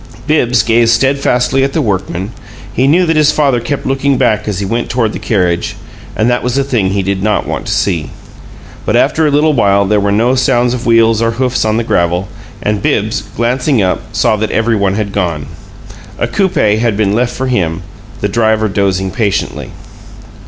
[0.25, 2.31] Bibbs gazed steadfastly at the workmen;
[2.73, 5.75] he knew that his father kept looking back as he went toward the carriage,
[6.15, 8.09] and that was a thing he did not want to see.
[8.83, 11.83] But after a little while there were no sounds of wheels or hoofs on the
[11.83, 12.29] gravel,
[12.63, 15.45] and Bibbs, glancing up, saw that every one had gone.
[16.17, 17.83] A coupe had been left for him,
[18.21, 19.69] the driver dozing patiently.